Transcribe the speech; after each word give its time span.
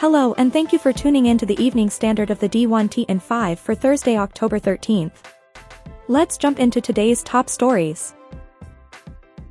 Hello 0.00 0.32
and 0.38 0.50
thank 0.50 0.72
you 0.72 0.78
for 0.78 0.94
tuning 0.94 1.26
in 1.26 1.36
to 1.36 1.44
the 1.44 1.62
evening 1.62 1.90
standard 1.90 2.30
of 2.30 2.38
the 2.38 2.48
D1T 2.48 3.04
and 3.10 3.22
5 3.22 3.60
for 3.60 3.74
Thursday, 3.74 4.16
October 4.16 4.58
13th. 4.58 5.12
Let's 6.08 6.38
jump 6.38 6.58
into 6.58 6.80
today's 6.80 7.22
top 7.22 7.50
stories. 7.50 8.14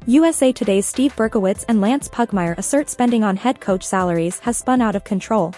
USA 0.08 0.52
Today's 0.52 0.88
Steve 0.88 1.16
Berkowitz 1.16 1.66
and 1.68 1.82
Lance 1.82 2.08
Pugmire 2.10 2.58
assert 2.58 2.90
spending 2.90 3.24
on 3.24 3.38
head 3.38 3.62
coach 3.62 3.84
salaries 3.84 4.40
has 4.40 4.58
spun 4.58 4.82
out 4.82 4.96
of 4.96 5.04
control. 5.04 5.54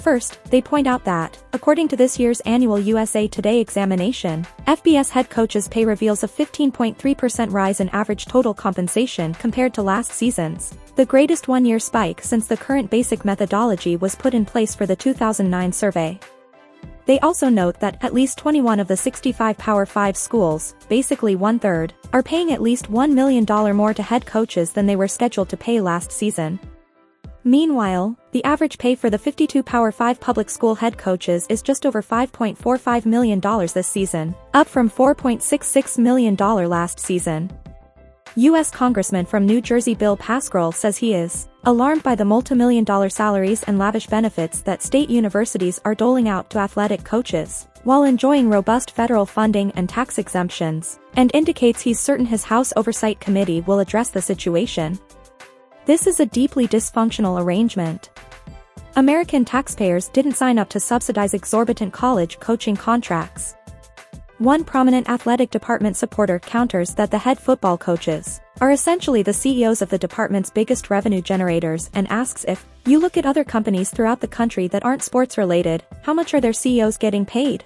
First, 0.00 0.38
they 0.50 0.60
point 0.60 0.86
out 0.86 1.02
that, 1.06 1.42
according 1.54 1.88
to 1.88 1.96
this 1.96 2.18
year's 2.18 2.40
annual 2.40 2.78
USA 2.78 3.26
Today 3.26 3.58
examination, 3.58 4.46
FBS 4.66 5.08
head 5.08 5.30
coaches' 5.30 5.66
pay 5.66 5.86
reveals 5.86 6.22
a 6.22 6.28
15.3% 6.28 7.52
rise 7.54 7.80
in 7.80 7.88
average 7.88 8.26
total 8.26 8.52
compensation 8.52 9.32
compared 9.32 9.72
to 9.72 9.82
last 9.82 10.12
season's, 10.12 10.74
the 10.96 11.04
greatest 11.06 11.48
one-year 11.48 11.80
spike 11.80 12.20
since 12.22 12.46
the 12.46 12.56
current 12.56 12.88
basic 12.88 13.24
methodology 13.24 13.96
was 13.96 14.14
put 14.14 14.32
in 14.32 14.44
place 14.44 14.74
for 14.74 14.86
the 14.86 14.94
2009 14.94 15.72
survey. 15.72 16.18
They 17.06 17.18
also 17.18 17.48
note 17.48 17.80
that 17.80 18.02
at 18.02 18.14
least 18.14 18.38
21 18.38 18.80
of 18.80 18.88
the 18.88 18.96
65 18.96 19.58
Power 19.58 19.86
5 19.86 20.16
schools, 20.16 20.74
basically 20.88 21.36
one-third, 21.36 21.92
are 22.12 22.22
paying 22.22 22.52
at 22.52 22.62
least 22.62 22.90
$1 22.90 23.12
million 23.12 23.44
more 23.76 23.92
to 23.92 24.02
head 24.02 24.24
coaches 24.24 24.70
than 24.70 24.86
they 24.86 24.96
were 24.96 25.08
scheduled 25.08 25.48
to 25.48 25.56
pay 25.56 25.80
last 25.80 26.12
season. 26.12 26.60
Meanwhile, 27.42 28.16
the 28.32 28.42
average 28.44 28.78
pay 28.78 28.94
for 28.94 29.10
the 29.10 29.18
52 29.18 29.62
Power 29.62 29.92
5 29.92 30.18
public 30.18 30.48
school 30.48 30.74
head 30.74 30.96
coaches 30.96 31.44
is 31.50 31.60
just 31.60 31.84
over 31.84 32.02
$5.45 32.02 33.04
million 33.04 33.40
this 33.40 33.86
season, 33.86 34.34
up 34.54 34.66
from 34.66 34.88
$4.66 34.88 35.98
million 35.98 36.36
last 36.36 36.98
season. 36.98 37.50
U.S. 38.36 38.68
Congressman 38.68 39.26
from 39.26 39.46
New 39.46 39.60
Jersey 39.60 39.94
Bill 39.94 40.16
Pascrell 40.16 40.72
says 40.72 40.96
he 40.96 41.14
is 41.14 41.48
alarmed 41.66 42.02
by 42.02 42.16
the 42.16 42.24
multi-million 42.24 42.82
dollar 42.82 43.08
salaries 43.08 43.62
and 43.62 43.78
lavish 43.78 44.08
benefits 44.08 44.60
that 44.62 44.82
state 44.82 45.08
universities 45.08 45.80
are 45.84 45.94
doling 45.94 46.28
out 46.28 46.50
to 46.50 46.58
athletic 46.58 47.04
coaches, 47.04 47.68
while 47.84 48.02
enjoying 48.02 48.50
robust 48.50 48.90
federal 48.90 49.24
funding 49.24 49.70
and 49.76 49.88
tax 49.88 50.18
exemptions, 50.18 50.98
and 51.14 51.30
indicates 51.32 51.80
he's 51.80 52.00
certain 52.00 52.26
his 52.26 52.42
House 52.42 52.72
Oversight 52.74 53.20
Committee 53.20 53.60
will 53.60 53.78
address 53.78 54.10
the 54.10 54.20
situation. 54.20 54.98
This 55.86 56.08
is 56.08 56.18
a 56.18 56.26
deeply 56.26 56.66
dysfunctional 56.66 57.40
arrangement. 57.40 58.10
American 58.96 59.44
taxpayers 59.44 60.08
didn't 60.08 60.34
sign 60.34 60.58
up 60.58 60.68
to 60.70 60.80
subsidize 60.80 61.34
exorbitant 61.34 61.92
college 61.92 62.40
coaching 62.40 62.76
contracts. 62.76 63.54
One 64.44 64.62
prominent 64.62 65.08
athletic 65.08 65.48
department 65.50 65.96
supporter 65.96 66.38
counters 66.38 66.92
that 66.96 67.10
the 67.10 67.16
head 67.16 67.40
football 67.40 67.78
coaches 67.78 68.42
are 68.60 68.72
essentially 68.72 69.22
the 69.22 69.32
CEOs 69.32 69.80
of 69.80 69.88
the 69.88 69.96
department's 69.96 70.50
biggest 70.50 70.90
revenue 70.90 71.22
generators 71.22 71.88
and 71.94 72.06
asks 72.10 72.44
if, 72.46 72.66
you 72.84 72.98
look 72.98 73.16
at 73.16 73.24
other 73.24 73.42
companies 73.42 73.88
throughout 73.88 74.20
the 74.20 74.28
country 74.28 74.68
that 74.68 74.84
aren't 74.84 75.02
sports 75.02 75.38
related, 75.38 75.82
how 76.02 76.12
much 76.12 76.34
are 76.34 76.42
their 76.42 76.52
CEOs 76.52 76.98
getting 76.98 77.24
paid? 77.24 77.64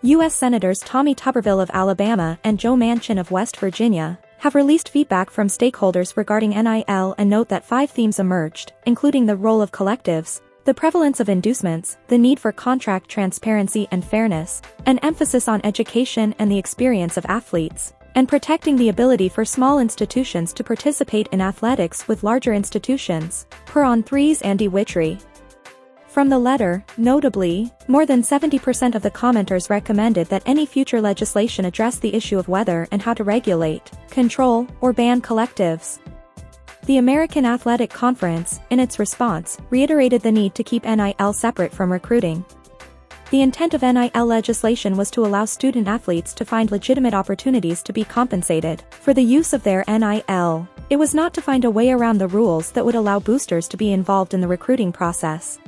U.S. 0.00 0.34
Senators 0.34 0.80
Tommy 0.80 1.14
Tuberville 1.14 1.62
of 1.62 1.70
Alabama 1.74 2.38
and 2.42 2.58
Joe 2.58 2.74
Manchin 2.74 3.20
of 3.20 3.30
West 3.30 3.58
Virginia 3.58 4.18
have 4.38 4.54
released 4.54 4.88
feedback 4.88 5.28
from 5.28 5.48
stakeholders 5.48 6.16
regarding 6.16 6.52
NIL 6.52 7.14
and 7.18 7.28
note 7.28 7.50
that 7.50 7.62
five 7.66 7.90
themes 7.90 8.18
emerged, 8.18 8.72
including 8.86 9.26
the 9.26 9.36
role 9.36 9.60
of 9.60 9.70
collectives, 9.70 10.40
the 10.66 10.74
prevalence 10.74 11.20
of 11.20 11.28
inducements, 11.28 11.96
the 12.08 12.18
need 12.18 12.40
for 12.40 12.50
contract 12.50 13.08
transparency 13.08 13.86
and 13.92 14.04
fairness, 14.04 14.60
an 14.86 14.98
emphasis 14.98 15.46
on 15.46 15.60
education 15.62 16.34
and 16.40 16.50
the 16.50 16.58
experience 16.58 17.16
of 17.16 17.24
athletes, 17.26 17.94
and 18.16 18.28
protecting 18.28 18.74
the 18.74 18.88
ability 18.88 19.28
for 19.28 19.44
small 19.44 19.78
institutions 19.78 20.52
to 20.52 20.64
participate 20.64 21.28
in 21.28 21.40
athletics 21.40 22.08
with 22.08 22.24
larger 22.24 22.52
institutions, 22.52 23.46
per 23.64 23.84
On3's 23.84 24.42
Andy 24.42 24.68
Wittry. 24.68 25.22
From 26.08 26.28
the 26.28 26.38
letter, 26.38 26.84
notably, 26.96 27.70
more 27.86 28.04
than 28.04 28.22
70% 28.22 28.96
of 28.96 29.02
the 29.02 29.10
commenters 29.10 29.70
recommended 29.70 30.26
that 30.28 30.42
any 30.46 30.66
future 30.66 31.00
legislation 31.00 31.64
address 31.66 32.00
the 32.00 32.12
issue 32.12 32.40
of 32.40 32.48
whether 32.48 32.88
and 32.90 33.00
how 33.00 33.14
to 33.14 33.22
regulate, 33.22 33.92
control, 34.10 34.66
or 34.80 34.92
ban 34.92 35.22
collectives. 35.22 36.00
The 36.86 36.98
American 36.98 37.44
Athletic 37.44 37.90
Conference, 37.90 38.60
in 38.70 38.78
its 38.78 39.00
response, 39.00 39.58
reiterated 39.70 40.22
the 40.22 40.30
need 40.30 40.54
to 40.54 40.62
keep 40.62 40.84
NIL 40.84 41.32
separate 41.32 41.72
from 41.72 41.90
recruiting. 41.90 42.44
The 43.32 43.42
intent 43.42 43.74
of 43.74 43.82
NIL 43.82 44.24
legislation 44.24 44.96
was 44.96 45.10
to 45.10 45.26
allow 45.26 45.46
student 45.46 45.88
athletes 45.88 46.32
to 46.34 46.44
find 46.44 46.70
legitimate 46.70 47.12
opportunities 47.12 47.82
to 47.82 47.92
be 47.92 48.04
compensated 48.04 48.84
for 48.90 49.12
the 49.12 49.24
use 49.24 49.52
of 49.52 49.64
their 49.64 49.82
NIL. 49.88 50.68
It 50.88 50.96
was 50.96 51.12
not 51.12 51.34
to 51.34 51.42
find 51.42 51.64
a 51.64 51.70
way 51.72 51.90
around 51.90 52.18
the 52.18 52.28
rules 52.28 52.70
that 52.70 52.84
would 52.84 52.94
allow 52.94 53.18
boosters 53.18 53.66
to 53.66 53.76
be 53.76 53.92
involved 53.92 54.32
in 54.32 54.40
the 54.40 54.46
recruiting 54.46 54.92
process. 54.92 55.58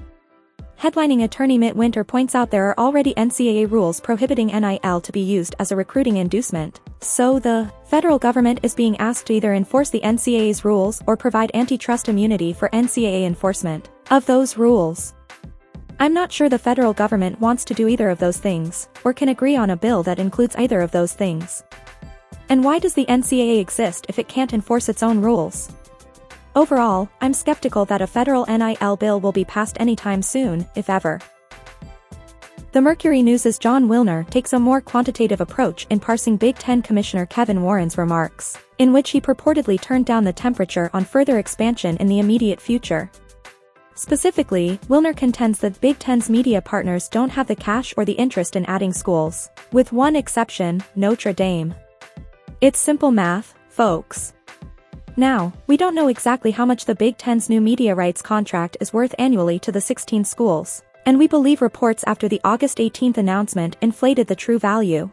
Headlining 0.79 1.25
attorney 1.25 1.59
Mit 1.59 1.75
Winter 1.75 2.05
points 2.05 2.37
out 2.37 2.53
there 2.53 2.69
are 2.69 2.79
already 2.79 3.13
NCAA 3.15 3.69
rules 3.69 3.99
prohibiting 4.01 4.47
NIL 4.47 5.01
to 5.01 5.11
be 5.11 5.19
used 5.19 5.57
as 5.59 5.73
a 5.73 5.77
recruiting 5.77 6.19
inducement, 6.19 6.81
so 7.01 7.41
the 7.41 7.69
federal 7.87 8.17
government 8.17 8.61
is 8.63 8.77
being 8.77 8.97
asked 8.99 9.27
to 9.27 9.33
either 9.33 9.55
enforce 9.55 9.91
the 9.91 10.01
NCAA's 10.03 10.65
rules 10.65 11.03
or 11.09 11.17
provide 11.17 11.51
antitrust 11.53 12.09
immunity 12.09 12.53
for 12.53 12.69
NCAA 12.69 13.25
enforcement 13.25 13.91
of 14.13 14.25
those 14.27 14.57
rules. 14.57 15.15
I'm 15.99 16.15
not 16.15 16.31
sure 16.31 16.49
the 16.49 16.61
federal 16.61 16.93
government 16.93 17.41
wants 17.41 17.65
to 17.65 17.75
do 17.75 17.89
either 17.89 18.09
of 18.09 18.21
those 18.21 18.39
things, 18.39 18.89
or 19.03 19.13
can 19.13 19.31
agree 19.31 19.57
on 19.57 19.71
a 19.71 19.77
bill 19.77 20.05
that 20.05 20.21
includes 20.21 20.55
either 20.55 20.81
of 20.81 20.93
those 20.93 21.13
things. 21.13 21.65
And 22.51 22.63
why 22.63 22.79
does 22.79 22.95
the 22.95 23.07
NCAA 23.07 23.59
exist 23.59 24.07
if 24.09 24.21
it 24.21 24.29
can't 24.29 24.55
enforce 24.55 24.89
its 24.89 25.03
own 25.03 25.21
rules? 25.23 25.73
Overall, 26.59 27.09
I'm 27.21 27.35
skeptical 27.35 27.85
that 27.85 28.03
a 28.03 28.07
federal 28.09 28.45
NIL 28.47 28.97
bill 28.97 29.21
will 29.21 29.31
be 29.31 29.45
passed 29.45 29.77
anytime 29.79 30.21
soon, 30.21 30.67
if 30.75 30.91
ever. 30.91 31.21
The 32.73 32.81
Mercury 32.81 33.23
News' 33.23 33.59
Jon 33.59 33.87
Wilner 33.87 34.29
takes 34.29 34.53
a 34.53 34.59
more 34.59 34.81
quantitative 34.81 35.41
approach 35.41 35.87
in 35.89 36.01
parsing 36.01 36.37
Big 36.37 36.59
Ten 36.59 36.83
Commissioner 36.83 37.27
Kevin 37.27 37.63
Warren's 37.63 37.97
remarks, 37.97 38.59
in 38.79 38.93
which 38.93 39.11
he 39.11 39.21
purportedly 39.21 39.81
turned 39.81 40.07
down 40.07 40.25
the 40.25 40.33
temperature 40.33 40.91
on 40.93 41.05
further 41.05 41.39
expansion 41.39 41.97
in 41.99 42.09
the 42.09 42.19
immediate 42.19 42.61
future. 42.61 43.09
Specifically, 43.95 44.81
Wilner 44.89 45.17
contends 45.17 45.61
that 45.61 45.81
Big 45.81 46.01
Ten's 46.01 46.29
media 46.29 46.61
partners 46.61 47.09
don't 47.09 47.31
have 47.31 47.47
the 47.47 47.55
cash 47.55 47.95
or 47.97 48.05
the 48.05 48.19
interest 48.25 48.57
in 48.57 48.65
adding 48.65 48.93
schools, 48.93 49.49
with 49.71 49.93
one 49.93 50.17
exception, 50.17 50.83
Notre 50.97 51.33
Dame. 51.33 51.73
It's 52.61 52.81
simple 52.81 53.13
math, 53.13 53.55
folks. 53.69 54.33
Now, 55.19 55.53
we 55.67 55.77
don't 55.77 55.97
know 55.97 56.07
exactly 56.07 56.53
how 56.53 56.65
much 56.65 56.85
the 56.85 56.95
Big 56.95 57.19
Ten's 57.19 57.51
new 57.51 57.61
media 57.61 57.93
rights 57.93 58.23
contract 58.23 58.77
is 58.81 58.93
worth 58.93 59.17
annually 59.19 59.59
to 59.59 59.73
the 59.73 59.81
16 59.81 60.25
schools, 60.25 60.81
and 61.07 61.19
we 61.19 61.27
believe 61.27 61.61
reports 61.61 62.05
after 62.07 62.29
the 62.29 62.41
August 62.45 62.79
18 62.79 63.15
announcement 63.17 63.77
inflated 63.81 64.29
the 64.29 64.37
true 64.37 64.61
value. 64.61 65.11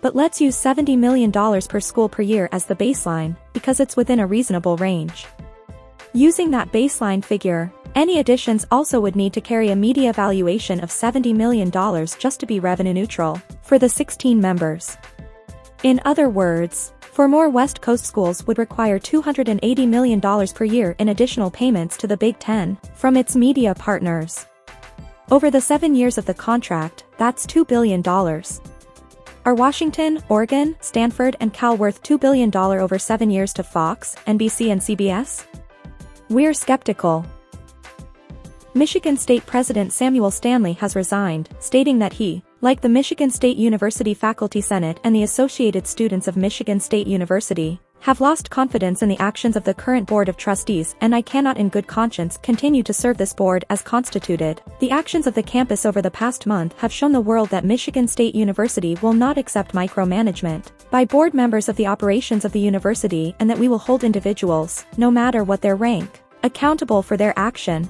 But 0.00 0.16
let's 0.16 0.40
use 0.40 0.56
$70 0.56 0.98
million 0.98 1.30
per 1.30 1.78
school 1.78 2.08
per 2.08 2.22
year 2.22 2.48
as 2.50 2.66
the 2.66 2.74
baseline, 2.74 3.36
because 3.52 3.78
it's 3.78 3.96
within 3.96 4.18
a 4.18 4.26
reasonable 4.26 4.76
range. 4.78 5.26
Using 6.12 6.50
that 6.50 6.72
baseline 6.72 7.24
figure, 7.24 7.72
any 7.94 8.18
additions 8.18 8.66
also 8.72 8.98
would 8.98 9.14
need 9.14 9.34
to 9.34 9.40
carry 9.40 9.68
a 9.70 9.76
media 9.76 10.12
valuation 10.12 10.80
of 10.80 10.90
$70 10.90 11.32
million 11.32 11.70
just 12.18 12.40
to 12.40 12.46
be 12.46 12.58
revenue 12.58 12.92
neutral, 12.92 13.40
for 13.62 13.78
the 13.78 13.88
16 13.88 14.40
members. 14.40 14.96
In 15.84 16.00
other 16.04 16.28
words, 16.28 16.92
for 17.12 17.28
more 17.28 17.50
West 17.50 17.80
Coast 17.80 18.06
schools 18.06 18.46
would 18.46 18.58
require 18.58 18.98
$280 18.98 19.86
million 19.86 20.20
per 20.20 20.64
year 20.64 20.96
in 20.98 21.10
additional 21.10 21.50
payments 21.50 21.96
to 21.98 22.06
the 22.06 22.16
Big 22.16 22.38
Ten 22.38 22.78
from 22.94 23.16
its 23.16 23.36
media 23.36 23.74
partners. 23.74 24.46
Over 25.30 25.50
the 25.50 25.60
seven 25.60 25.94
years 25.94 26.18
of 26.18 26.24
the 26.24 26.34
contract, 26.34 27.04
that's 27.18 27.46
$2 27.46 27.68
billion. 27.68 28.02
Are 29.44 29.54
Washington, 29.54 30.22
Oregon, 30.28 30.74
Stanford 30.80 31.36
and 31.40 31.52
Cal 31.52 31.76
worth 31.76 32.02
$2 32.02 32.18
billion 32.18 32.54
over 32.56 32.98
seven 32.98 33.30
years 33.30 33.52
to 33.54 33.62
Fox, 33.62 34.14
NBC 34.26 34.72
and 34.72 34.80
CBS? 34.80 35.46
We're 36.30 36.54
skeptical. 36.54 37.26
Michigan 38.74 39.18
State 39.18 39.44
President 39.44 39.92
Samuel 39.92 40.30
Stanley 40.30 40.72
has 40.72 40.96
resigned, 40.96 41.50
stating 41.58 41.98
that 41.98 42.14
he, 42.14 42.42
like 42.62 42.80
the 42.80 42.88
Michigan 42.88 43.28
State 43.28 43.58
University 43.58 44.14
Faculty 44.14 44.62
Senate 44.62 44.98
and 45.04 45.14
the 45.14 45.24
Associated 45.24 45.86
Students 45.86 46.26
of 46.26 46.38
Michigan 46.38 46.80
State 46.80 47.06
University, 47.06 47.78
have 48.00 48.22
lost 48.22 48.48
confidence 48.48 49.02
in 49.02 49.10
the 49.10 49.18
actions 49.18 49.56
of 49.56 49.64
the 49.64 49.74
current 49.74 50.08
Board 50.08 50.30
of 50.30 50.38
Trustees 50.38 50.94
and 51.02 51.14
I 51.14 51.20
cannot 51.20 51.58
in 51.58 51.68
good 51.68 51.86
conscience 51.86 52.38
continue 52.38 52.82
to 52.84 52.94
serve 52.94 53.18
this 53.18 53.34
board 53.34 53.62
as 53.68 53.82
constituted. 53.82 54.62
The 54.80 54.90
actions 54.90 55.26
of 55.26 55.34
the 55.34 55.42
campus 55.42 55.84
over 55.84 56.00
the 56.00 56.10
past 56.10 56.46
month 56.46 56.74
have 56.78 56.90
shown 56.90 57.12
the 57.12 57.20
world 57.20 57.50
that 57.50 57.66
Michigan 57.66 58.08
State 58.08 58.34
University 58.34 58.96
will 59.02 59.12
not 59.12 59.36
accept 59.36 59.74
micromanagement 59.74 60.68
by 60.90 61.04
board 61.04 61.34
members 61.34 61.68
of 61.68 61.76
the 61.76 61.88
operations 61.88 62.46
of 62.46 62.52
the 62.52 62.60
university 62.60 63.36
and 63.38 63.50
that 63.50 63.58
we 63.58 63.68
will 63.68 63.76
hold 63.76 64.02
individuals, 64.02 64.86
no 64.96 65.10
matter 65.10 65.44
what 65.44 65.60
their 65.60 65.76
rank, 65.76 66.22
accountable 66.42 67.02
for 67.02 67.18
their 67.18 67.38
action. 67.38 67.86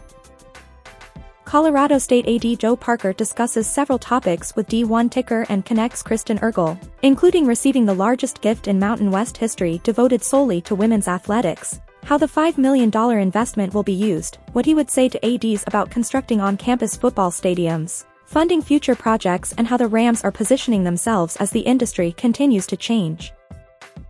Colorado 1.53 1.99
State 1.99 2.27
AD 2.27 2.61
Joe 2.61 2.75
Parker 2.75 3.13
discusses 3.13 3.67
several 3.67 3.99
topics 3.99 4.57
with 4.57 4.67
D1 4.69 5.11
Ticker 5.11 5.45
and 5.51 5.67
Connect's 5.67 6.03
Kristen 6.03 6.39
Ergel, 6.39 6.79
including 7.03 7.45
receiving 7.45 7.85
the 7.85 7.93
largest 7.93 8.41
gift 8.41 8.69
in 8.69 8.79
Mountain 8.79 9.11
West 9.11 9.37
history 9.37 9.79
devoted 9.85 10.25
solely 10.25 10.63
to 10.63 10.75
women's 10.75 11.09
athletics, 11.09 11.79
how 12.05 12.17
the 12.17 12.25
$5 12.25 12.57
million 12.57 12.91
investment 13.21 13.75
will 13.75 13.83
be 13.83 13.93
used, 13.93 14.39
what 14.55 14.65
he 14.65 14.75
would 14.75 14.91
say 14.91 15.11
to 15.11 15.21
ADs 15.23 15.63
about 15.67 15.91
constructing 15.91 16.41
on-campus 16.41 16.97
football 16.97 17.31
stadiums, 17.31 18.07
funding 18.25 18.63
future 18.63 18.97
projects 18.97 19.53
and 19.59 19.67
how 19.67 19.77
the 19.77 19.87
Rams 19.87 20.25
are 20.25 20.33
positioning 20.33 20.85
themselves 20.85 21.37
as 21.37 21.51
the 21.51 21.61
industry 21.61 22.13
continues 22.13 22.67
to 22.67 22.79
change. 22.79 23.31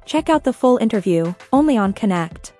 Check 0.06 0.29
out 0.29 0.44
the 0.44 0.53
full 0.53 0.77
interview, 0.77 1.35
only 1.53 1.77
on 1.77 1.93
Connect. 1.93 2.53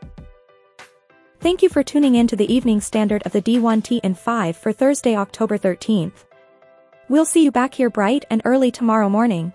Thank 1.42 1.60
you 1.60 1.68
for 1.68 1.82
tuning 1.82 2.14
in 2.14 2.28
to 2.28 2.36
the 2.36 2.54
evening 2.54 2.80
standard 2.80 3.24
of 3.26 3.32
the 3.32 3.42
D1T 3.42 3.98
and 4.04 4.16
5 4.16 4.56
for 4.56 4.72
Thursday, 4.72 5.16
October 5.16 5.58
13th. 5.58 6.24
We'll 7.08 7.24
see 7.24 7.42
you 7.42 7.50
back 7.50 7.74
here 7.74 7.90
bright 7.90 8.24
and 8.30 8.40
early 8.44 8.70
tomorrow 8.70 9.08
morning. 9.08 9.52